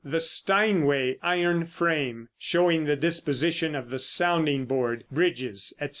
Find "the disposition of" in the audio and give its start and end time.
2.85-3.91